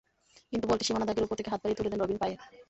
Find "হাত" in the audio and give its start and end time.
1.51-1.59